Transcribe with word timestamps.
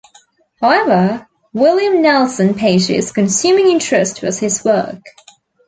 However, 0.59 1.27
William 1.53 2.01
Nelson 2.01 2.55
Page's 2.55 3.11
consuming 3.11 3.67
interest 3.67 4.23
was 4.23 4.39
his 4.39 4.65
work. 4.65 4.97